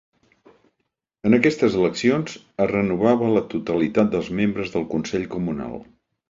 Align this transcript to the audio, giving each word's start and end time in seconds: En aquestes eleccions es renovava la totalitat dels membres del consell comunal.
En 1.29 1.37
aquestes 1.37 1.75
eleccions 1.81 2.37
es 2.65 2.71
renovava 2.71 3.29
la 3.35 3.45
totalitat 3.53 4.11
dels 4.17 4.33
membres 4.41 4.75
del 4.79 4.89
consell 4.95 5.29
comunal. 5.37 5.79